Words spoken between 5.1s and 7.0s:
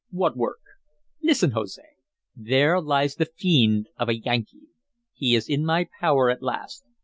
He is in my power at last.